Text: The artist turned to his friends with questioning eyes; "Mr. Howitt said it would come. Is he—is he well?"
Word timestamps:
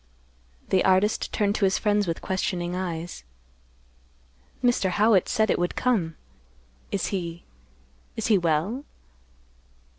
The 0.69 0.83
artist 0.83 1.31
turned 1.31 1.53
to 1.57 1.65
his 1.65 1.77
friends 1.77 2.07
with 2.07 2.23
questioning 2.23 2.75
eyes; 2.75 3.23
"Mr. 4.63 4.89
Howitt 4.89 5.29
said 5.29 5.51
it 5.51 5.59
would 5.59 5.75
come. 5.75 6.15
Is 6.91 7.05
he—is 7.13 8.25
he 8.25 8.37
well?" 8.39 8.83